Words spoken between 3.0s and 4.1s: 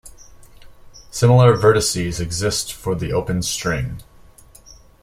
open string.